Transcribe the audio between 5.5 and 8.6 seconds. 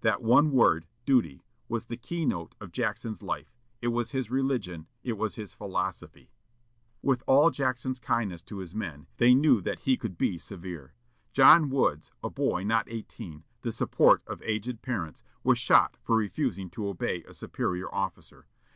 philosophy. With all Jackson's kindness to